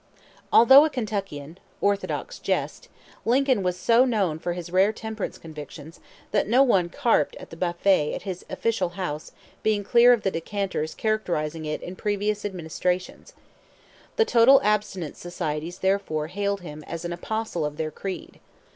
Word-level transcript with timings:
Although 0.51 0.83
a 0.83 0.89
Kentuckian 0.89 1.59
orthodox 1.79 2.39
jest 2.39 2.87
Lincoln 3.23 3.61
was 3.61 3.77
so 3.77 4.03
known 4.03 4.39
for 4.39 4.53
his 4.53 4.71
rare 4.71 4.91
temperance 4.91 5.37
convictions 5.37 5.99
that 6.31 6.47
no 6.47 6.63
one 6.63 6.89
carped 6.89 7.35
at 7.35 7.51
the 7.51 7.55
buffet 7.55 8.15
at 8.15 8.23
his 8.23 8.43
official 8.49 8.89
house 8.97 9.31
being 9.61 9.83
clear 9.83 10.11
of 10.11 10.23
the 10.23 10.31
decanters 10.31 10.95
characterizing 10.95 11.65
it 11.65 11.83
in 11.83 11.95
previous 11.95 12.43
administrations. 12.45 13.33
The 14.15 14.25
total 14.25 14.59
abstinence 14.63 15.19
societies 15.19 15.77
therefore 15.77 16.29
hailed 16.29 16.61
him 16.61 16.83
as 16.87 17.05
an 17.05 17.13
apostle 17.13 17.63
of 17.63 17.77
their 17.77 17.91
creed. 17.91 18.39